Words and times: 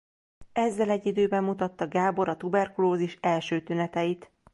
Ezzel 0.53 0.89
egy 0.89 1.05
időben 1.05 1.43
mutatta 1.43 1.87
Gábor 1.87 2.29
a 2.29 2.37
tuberkulózis 2.37 3.17
első 3.21 3.63
tüneteit. 3.63 4.31